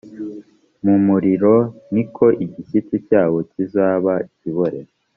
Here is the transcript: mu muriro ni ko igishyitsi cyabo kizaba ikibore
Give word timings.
mu 0.85 0.95
muriro 1.05 1.55
ni 1.93 2.03
ko 2.15 2.25
igishyitsi 2.45 2.95
cyabo 3.07 3.37
kizaba 3.51 4.11
ikibore 4.27 4.79